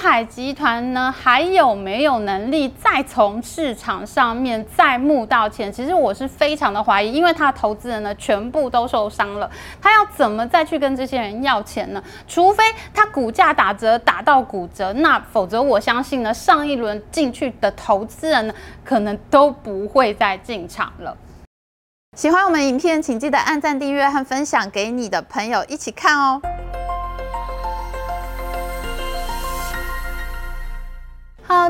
[0.00, 5.70] 海集团呢还有没有能力再从市场上面再募到钱？
[5.70, 12.02] 其实我是非常的怀疑，因为他的投资人呢全部都受伤了，他要怎么再去跟这些人要钱呢？
[12.26, 21.14] 除非他股价打折打到骨折，那否则我相信呢，上一轮进去的投资人呢可能都不会再进场了。
[22.16, 26.40] 喜欢我们影片，请记得按赞、订阅和分享给你的朋友一起看哦。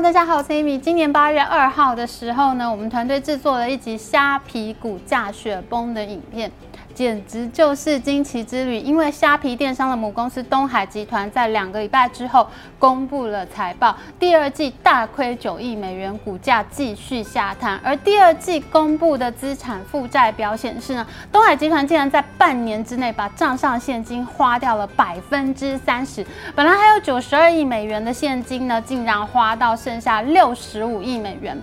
[0.01, 0.79] 大家好，我是 Amy。
[0.79, 6.51] 今年八月二号的时候呢，我们团队制作了一集虾皮股价雪崩的影片。
[6.93, 17.79] 简直就是惊奇之旅，因为虾皮电商的母公司东海集团在两个礼拜之后公布了财报，第二季大亏九亿美元，股价继续下探。
[17.83, 31.57] 而第二季公布的资产负债表显示呢，东海集团竟然在半年之内把账上现金花掉了百分之三十，本来还有九十二亿美元的现金呢，竟然花到剩下六十五亿美元。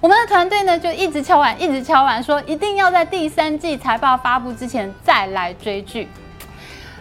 [0.00, 6.08] 我们的团队呢就一直敲碗，一直敲碗，说一定要在第三季财报发布之钱再来追剧。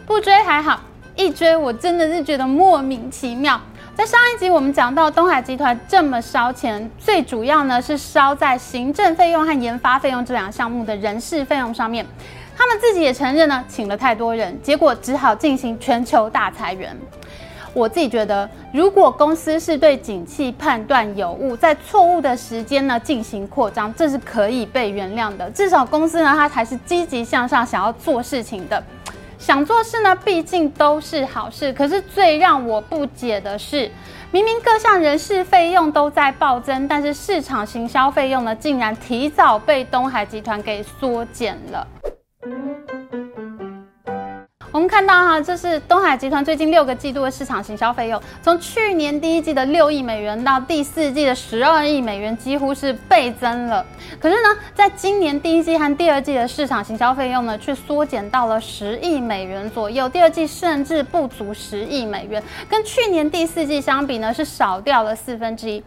[0.08, 0.82] 不追还好，
[1.16, 3.62] 一追我真的是觉得莫名其妙。
[3.96, 12.06] 在上一集我们讲到东海集团这么烧钱，最主要呢是烧在行政费用和研发费用这两个项目的人事费用上面。
[12.58, 16.98] 他们自己也承认呢，请了太多人，结果只好进行全球大裁员。
[17.74, 25.50] 我自己觉得，如果公司是对景气判断有误，在错误的时间呢进行扩张，这是可以被原谅的。
[25.52, 28.84] 至少公司呢，它才是积极向上，想要做事情的。
[29.38, 31.72] 想做事呢，毕竟都是好事。
[31.72, 33.90] 可是最让我不解的是，
[34.32, 41.88] 明明各项人事费用都在暴增，但是市场行销费用呢，竟然提早被东海集团给缩减了。
[44.72, 53.84] 我们看到哈，这是东海集团最近六个季度的市场行销费用，从去年第一季的六亿美元到第四季的十二亿美元，几乎是倍增了。
[54.20, 65.84] 可是呢，在今年第一季和第二季的市场行销费用呢，却缩减到了十亿美元左右，第二季甚至不足十亿美元，跟去年第四季相比呢，是少掉了四分之一。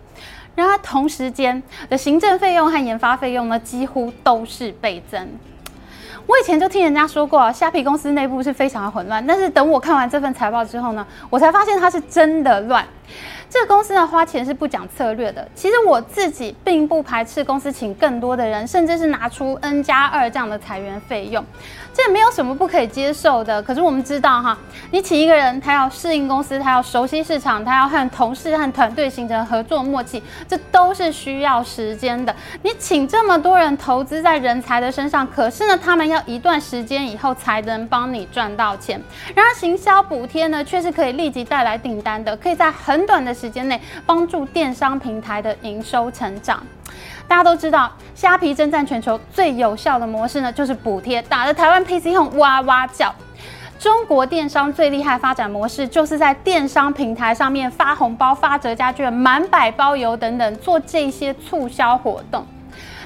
[0.56, 5.28] 然而同时间的行政费用和研发费用呢，几乎都是倍增。
[6.26, 12.84] 我以前就听人家说过，虾皮公司内部是非常的混乱，但是等我看完这份财报之后呢，我才发现它是真的乱。
[13.48, 15.46] 这个公司呢，花钱是不讲策略的。
[15.54, 21.44] 其实我自己并不排斥公司请更多的人，甚至是拿出 N 加二这样的裁员费用，
[21.92, 23.62] 这也没有什么不可以接受的。
[23.62, 24.56] 可是我们知道哈，
[24.90, 32.34] 你请一个人，他要适应公司，他要熟悉市场，他要和同事和团队形成合作默契，这都是需要时间的。
[32.62, 38.98] 你请这么多人投资在人才的身上，可是呢，他们要一段时间以后才能帮你赚到钱。
[39.34, 46.62] 然而行销补贴呢，却是可以立即带来订单的，可以在很短的时间内帮助电商平台的营收成长。
[47.26, 53.14] 大家都知道，虾皮征战全球最有效的模式呢，就是补贴，打得台湾 PC Home 哇哇叫。
[53.78, 62.46] 中国电商最厉害发展模式，就是在电商平台上面发红包、发折价券、满百包邮等等，做这些促销活动。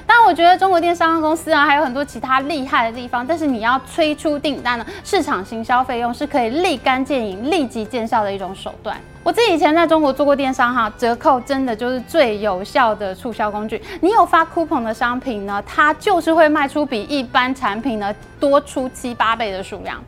[0.05, 3.25] 但我觉得中国电商公司啊，还有很多其他厉害的地方。
[3.25, 8.97] 但是你要催出订单呢，市场行销费用是可以立竿见影、立即见效的一种手段。
[9.27, 13.83] 我自己以前在中国做过电商哈，折扣真的就是最有效的促销工具。
[13.99, 20.01] 你有发 coupon 的商品呢，它就是会卖出比一般产品呢多出七八倍的数量。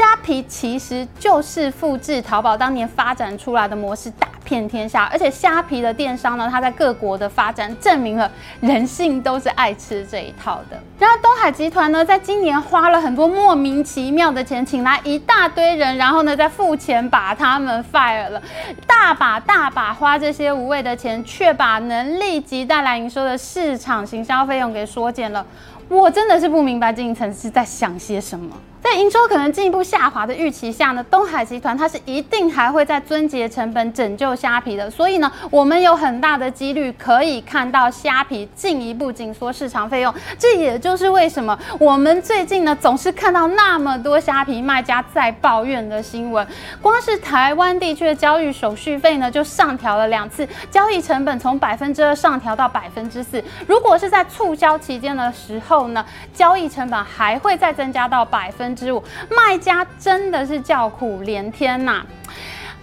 [0.00, 5.04] 虾皮其实就是复制淘宝当年发展出来的模式，打遍天下。
[5.12, 8.30] 而且虾皮的电商呢，它在各国的发展，证明了
[8.62, 10.80] 人性都是爱吃这一套的。
[10.98, 18.40] 然后东海集团呢，在今年花了很多莫名其妙的钱，请来一大堆人，然后呢再付钱把他们 fire 了，
[18.86, 25.44] 大把大把花这些无谓的钱，却把能立即带来营收的市场行销费用给缩减了。
[25.90, 28.56] 我真的是不明白经营层是在想些什么。
[28.82, 40.12] 在营收可能进一步下滑的预期下呢，东海集团它是一定还会再撙节成本拯救虾皮的，所以呢，我们有很大的几率可以看到虾皮进一步紧缩市场费用。
[40.38, 46.46] 这也就是为什么我们最近呢总是看到那么多虾皮卖家在抱怨的新闻。
[46.80, 53.42] 光是台湾地区的交易手续费呢就上调了两次，交易成本从百分之二上调到百分之四。
[53.66, 58.80] 如果是在促销期间的时候呢，交易成本还会再增加到百分之。
[58.80, 62.02] 之五，卖家真的是叫苦连天呐、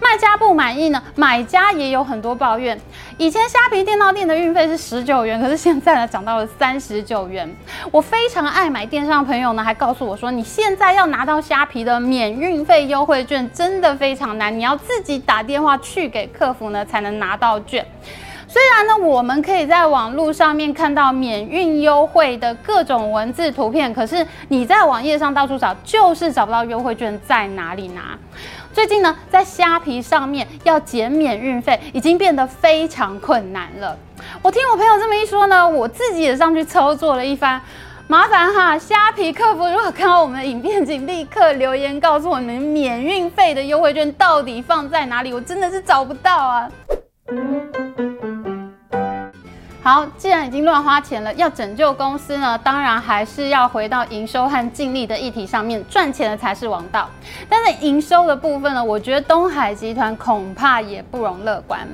[0.00, 2.80] 卖家不满意呢，买家也有很多抱怨。
[3.16, 7.52] 以前虾皮店到店的运费是十九元，可是现在呢涨到了三十九元。
[7.90, 17.84] 我非常爱买电商的朋友呢，还告诉我说，你现在要拿到虾皮的免运费优惠券真的非常难，你要自己打电话去给客服呢才能拿到券。
[18.50, 28.18] 虽然呢，我们可以在网络上面看到免运优惠的各种文字图片，可是你在网页上到处找，就是找不到优惠券在哪里拿。
[28.72, 33.94] 最近呢，在虾皮上面要减免运费，已经变得非常困难了。
[34.40, 37.60] 我听我朋友这么一说呢，我自己也上去操作了一番。
[38.06, 46.70] 麻烦哈，虾皮客服如果看到我们的影片，请立刻留言告诉我们免运费的优惠券到底放在哪里，我真的是找不到啊。
[49.88, 57.08] 好，既然已经乱花钱了，要拯救公司呢，当然还是要回到营收和净利的议题上面，赚钱的才是王道。
[57.48, 61.88] 但是营收的部分呢，我觉得东海集团恐怕也不容乐观。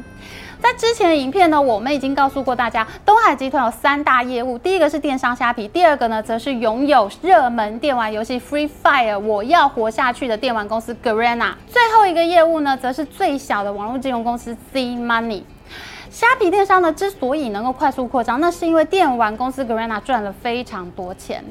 [0.61, 15.43] 在之前的影片呢，我们已经告诉过大家，东海集团有三大业务，第一个是电商虾皮，第二个呢，则是拥有热门电玩游戏 Free Fire，我要活下去的电玩公司 Garena，最后一个业务呢，则是最小的网络金融公司 Z Money。
[16.15, 21.45] 虾皮电商呢，之所以能够快速扩张，那是因为电玩公司 Garena 赚了非常多钱。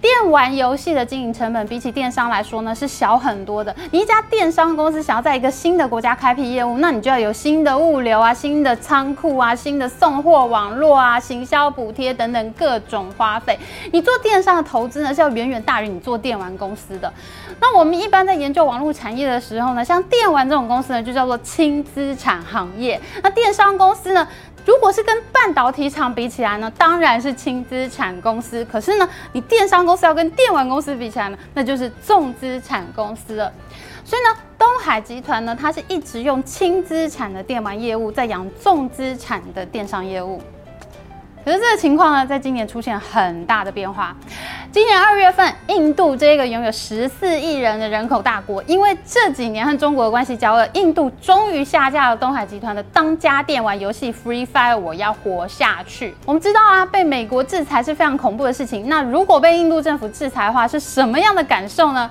[0.00, 3.74] 电玩游戏的经营成本比起电商来说呢，是小很多的。
[3.90, 13.58] 你一家电商公司想要在一个新的国家开辟业务，那你就要有新的物流啊、新的仓库啊、新的送货网络啊、行销补贴等等各种花费。
[13.92, 17.12] 你做电商的投资呢，是要远远大于你做电玩公司的。
[17.58, 23.00] 那我们一般在研究网络产业的时候呢，像电玩这种公司呢，就叫做轻资产行业。
[23.22, 24.28] 那电商公司呢，
[24.66, 28.64] 如果是跟半导体厂比起来呢，当然是轻资产公司。
[28.64, 33.52] 可是呢，你电商公司要跟电玩公司比起来呢，那就是重资产公司了。
[34.04, 40.42] 所以呢，东海集团呢，它是一直用轻资产的电玩业务在养重资产的电商业务。
[41.46, 44.12] 可是这个情况呢，在今年出现很大的变化。
[44.72, 54.76] 今年二月份，印度这个拥有十四亿人的人口大国，因为这几年和中国的关系交恶，印度终于下架了东海集团的当家电玩游戏 Free Fire。
[54.76, 56.16] 我要活下去。
[56.24, 58.88] 我们知道啊，被美国制裁是非常恐怖的事情。
[58.88, 62.10] 那如果被印度政府制裁的话，是什么样的感受呢？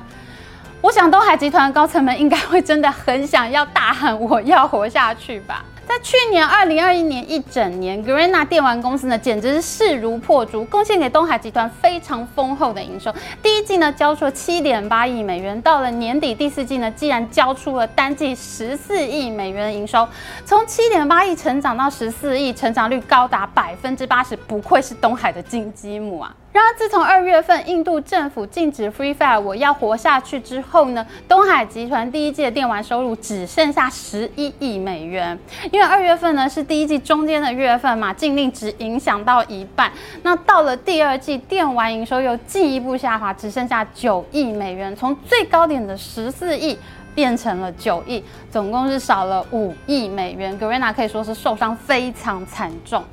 [0.79, 5.65] 我想东海集团的高层们应该会真的很想要大喊“我要活下去”吧。
[5.87, 13.13] 在去年二零二一年一整年，Garena 电玩公司呢，简直是势如破竹，贡献给东海集团非常丰厚的营收。
[13.43, 20.07] 第一季呢，交出了七点八亿美元，到了年底第四季呢，竟然交出了单季十四亿美元的营收，
[20.43, 26.35] 从七点八亿成长到十四亿，成长率高达百分之八十，不愧是东海的金鸡母啊！
[26.55, 35.37] 然而，自从二月份印度政府禁止 Free Fire，我要活下去之后呢，东海集团第一季的电玩收入只剩下十一亿美元。
[35.69, 39.91] 因为二月份呢是第一季中间的月份嘛，禁令只影响到一半。
[40.23, 46.79] 那到了第二季，电玩营收又进一步下滑，只剩下九亿美元，从最高点的十四亿
[47.13, 50.57] 变成了九亿，总共是少了五亿美元。
[50.57, 53.03] Garena 可以说是受伤非常惨重。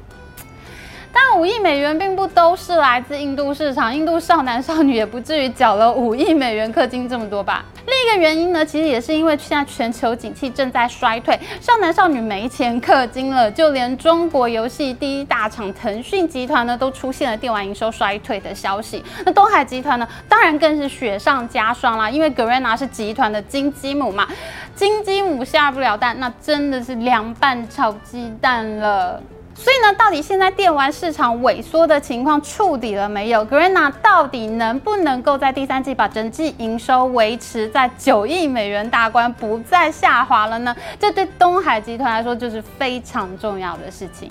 [1.13, 7.65] 但五亿美元并不都是来自印度市场，印度少男少女也不至于缴了五亿美元氪金这么多吧？
[7.85, 19.05] 另一个原因呢，其实也是因为现在全球景气正在衰退，少男少女没钱氪金了，就连中国游戏第一大厂腾讯集团呢，都出现了电玩营收衰退的消息。
[19.27, 24.27] 那东海集团呢，当然更是雪上加霜啦，因为 Garena 是集团的金鸡母嘛，
[24.75, 29.21] 金鸡母下不了蛋，那真的是凉拌炒鸡蛋了。
[29.55, 40.75] 所以呢，到底现在电玩市场萎缩的情况触底了没有？Garena 到底能不能够在第三季把整季营收维持在九亿美元大关，不再下滑了呢？
[40.99, 44.31] 这对东海集团来说就是非常重要的事情。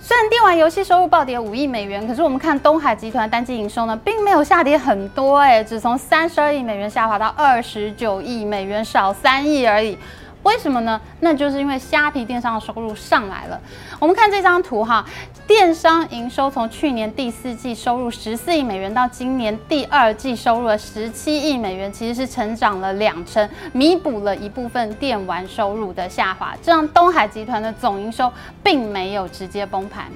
[0.00, 9.96] 虽然电玩游戏收入暴跌五亿美元，可是我们看东海集团单季营收呢，并没有下跌很多，哎，只从三十二亿美元下滑到二十九亿美元，少三亿而已。
[10.42, 11.00] 为什么呢？
[11.20, 13.60] 那就是因为虾皮电商的收入上来了。
[14.00, 15.04] 我们看这张图哈，
[15.46, 28.30] 电商营收从去年第四季收入十四亿美元，到今年第二季收入了十七亿美元，其实是成长了两成，弥补了一部分电玩收入的下滑，这样东海集团的总营收
[28.64, 30.06] 并没有直接崩盘。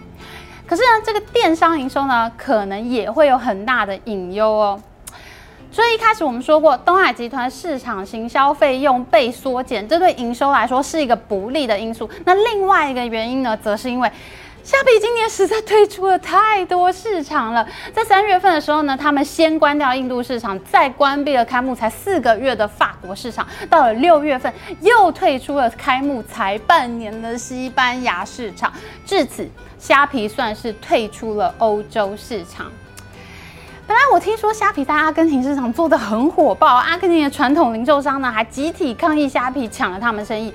[0.67, 4.83] 可是呢，这个电商营收呢，可能也会有很大的隐忧哦。
[5.71, 12.09] 所以一开始我们说过，东海集团市场行销费用被缩减，这对营收来说是一个不利的因素。
[12.25, 14.11] 那另外一个原因呢，则是因为
[14.63, 17.65] 虾皮今年实在退出了太多市场了。
[17.93, 23.47] 在三月份的时候呢，他们先关掉印度市场，再关闭了开幕才四个月的法国市场。
[23.69, 28.73] 到了六月份，又退出了开幕才半年的西班牙市场。
[29.05, 32.73] 至此，虾皮算是退出了欧洲市场。
[33.87, 40.53] 本来我听说虾皮在阿根廷市场做的很火爆，阿根廷的传统零售商呢还集体抗议虾皮抢了他们生意。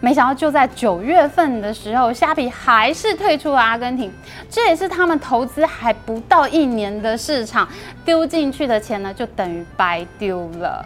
[0.00, 4.10] 没想到就在九月份的时候，虾皮还是退出了阿根廷，
[4.48, 7.68] 这也是他们投资还不到一年的市场，
[8.06, 10.82] 丢进去的钱呢就等于白丢了。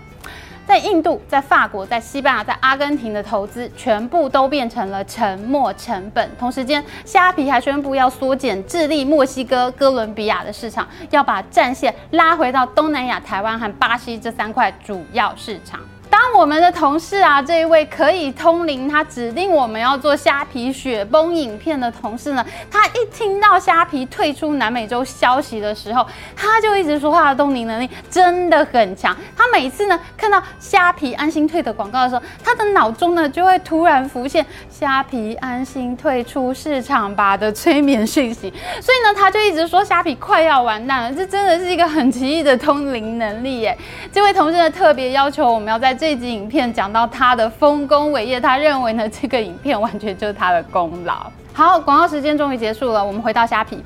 [0.67, 6.29] 在印度、在法国、在西班牙、在阿根廷的投资全部都变成了沉没成本。
[6.37, 15.79] 同时间，虾皮还宣布要缩减智利、墨西哥、哥伦比亚的市场，要把战线拉回到东南亚、台湾和巴西这三块主要市场。
[16.19, 29.15] 当我们的同事啊，这一位可以通灵，他指定我们要做虾皮雪崩影片的同事呢，他一听到虾皮退出南美洲消息的时候，他就一直说他的通灵能力真的很强。
[29.37, 41.13] 他每次呢看到虾皮安心退的广告的时候，他的脑中呢就会突然浮现虾皮安心退出市场吧的催眠讯息，所以呢他就一直说虾皮快要完蛋了。
[41.13, 43.77] 这真的是一个很奇异的通灵能力耶！
[44.11, 51.27] 这位同事呢特别要求我们要在这这集影片讲到他的丰功伟业，他认为呢，这个影片完全就是他的功劳。
[51.53, 53.83] 好，广告时间终于结束了，我们回到虾皮。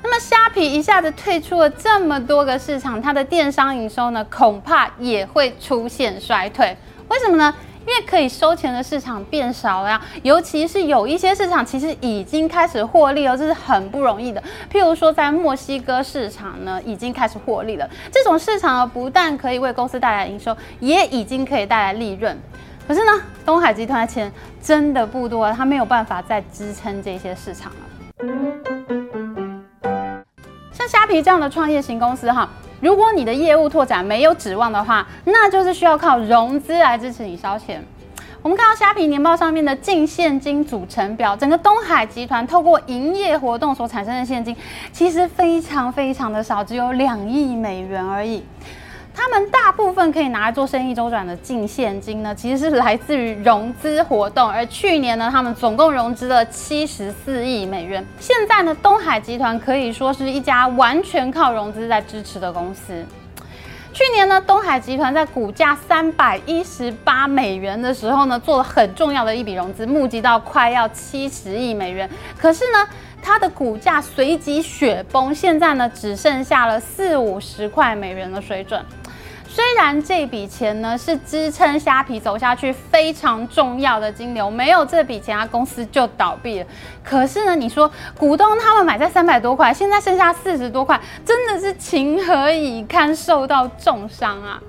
[0.00, 6.76] 那么虾皮一下子退出了这么多个市场，它的电商营收呢，恐怕也会出现衰退。
[7.08, 7.52] 为什么呢？
[7.86, 14.42] 因为可以收钱的市场变少了呀，尤其是有一些市场其实已经开始获利了，这是很不容易的。
[14.70, 17.88] 譬如说，在墨西哥市场呢，已经开始获利了。
[18.10, 22.36] 这种市场，不但可以为公司带来营收，也已经可以带来利润。
[22.88, 23.12] 可是呢，
[23.44, 27.78] 东海集团的钱真的不多，它没有办法再支撑这些市场了。
[30.72, 32.48] 像虾皮这样的创业型公司，哈。
[32.80, 37.84] 如果你的业务拓展没有指望的话，那就是需要靠融资来支持你烧钱。
[38.42, 44.54] 我们看到虾皮年报上面的净现金组成表，整个东海集团透过营业活动所产生的现金，
[44.92, 48.44] 其实非常非常的少，只有两亿美元而已。
[49.16, 54.46] 他们大部分可以拿来做生意周转的净现金呢，其实是来自于融资活动。
[54.46, 58.04] 而去年呢，他们总共融资了七十四亿美元。
[58.20, 63.04] 现在呢，东海集团可以说是一家完全靠融资在支持的公司。
[63.94, 72.08] 去年呢，东海集团在股价三百一十八美元的时候呢，做了很重要的一笔融资，募集到快要七十亿美元。
[72.38, 72.86] 可是呢，
[73.22, 78.84] 它的股价随即雪崩，现在呢，只剩下了四五十块美元的水准。
[79.56, 86.66] 虽然这笔钱呢是支撑虾皮走下去非常重要的金流，没有这笔钱，啊公司就倒闭了。
[87.02, 94.60] 可是呢，你说股东他们买在三百多块，现在剩下四十多块，真的是情何以堪，受到重伤啊！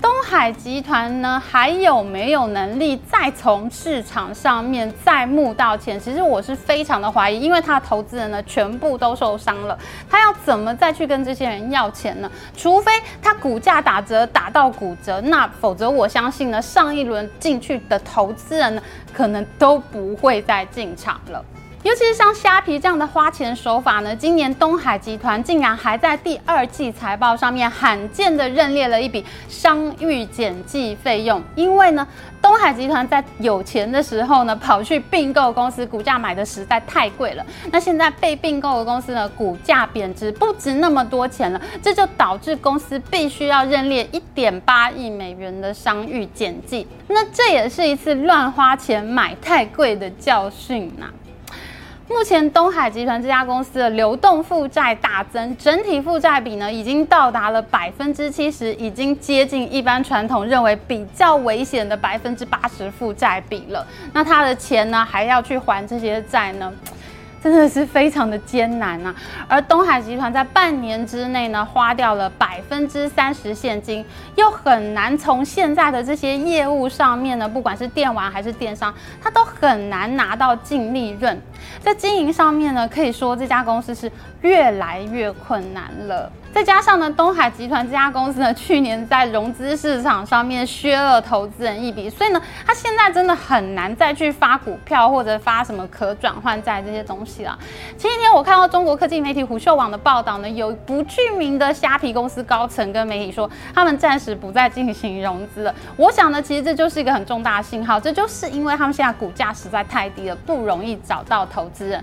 [0.00, 5.98] 东海集团呢，还有没有能力再从市场上面再募到钱？
[5.98, 9.76] 其实我是非常的怀疑，因为他的投资人呢全部都受伤了，
[10.08, 12.30] 他要怎么再去跟这些人要钱呢？
[12.56, 21.44] 除非他股价打折打到骨折，那否则我相信呢，上一轮进去的投资人呢，可能都不会再进场了。
[21.84, 31.40] 尤其是像虾皮这样的花钱手法呢，今年东海集团竟然还在第二季财报上面罕见的认列了一笔商誉减记费用。
[31.54, 32.04] 因为呢，
[32.42, 37.46] 东海集团在有钱的时候呢，跑去并购公司，股价买的实在太贵了。
[37.70, 46.88] 那现在被并购的公司呢，股价贬值，不值那么多钱了，这就导致公司必须要认列一点八亿美元的商誉减记。
[47.06, 51.06] 那这也是一次乱花钱买太贵的教训呐、
[52.10, 63.86] 目前东海集团这家公司的流动负债大增，整体负债比呢已经到达了百分之七十，已经接近一般传统认为比较危险的百分之八十负债比了。
[64.14, 66.72] 那他的钱呢还要去还这些债呢？
[67.42, 69.14] 真的是非常的艰难呐！
[69.46, 74.04] 而东海集团在半年之内呢，花掉了百分之三十现金，
[74.34, 78.92] 又很难从现在的这些业务上面呢，不管是电玩还是电商，
[79.22, 81.40] 它都很难拿到净利润。
[81.80, 86.30] 在经营上面呢，可以说这家公司是越来越困难了。
[86.52, 97.56] 再加上呢，东海集团这家公司呢，去年在融资市场上面削了投资人一笔，所以呢，他现在真的很难再去发股票或者发什么可转换债这些东西了。
[97.96, 105.74] 前几天我看到中国科技媒体虎嗅网的报道呢，有不具名的虾皮公司高层跟媒体说，他们暂时不再进行融资了。
[105.96, 112.02] 我想呢，其实这就是一个很重大的信号，这就是因为他们现在股价实在太低了，不容易找到投资人。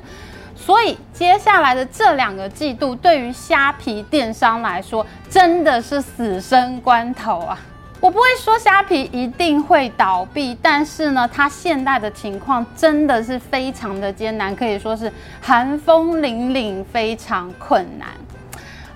[0.65, 7.55] 所以接下来的这两个季度，对于虾皮电商来说，真的是死生关头啊！
[7.99, 18.07] 我不会说虾皮一定会倒闭，但是呢，它现在的情况真的是非常的艰难，可以说是寒风凛凛，非常困难。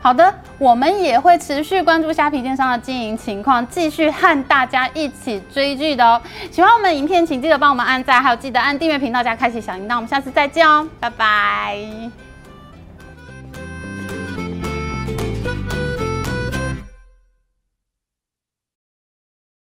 [0.01, 6.21] 好的，我们也会持续关注虾皮电商的经营情况，继续和大家一起追剧的哦。
[6.49, 9.95] 喜欢我们影片，请记得帮我们按赞，还有记得按订阅频道加开启小铃铛。
[9.97, 12.28] 我们下次再见哦，拜拜。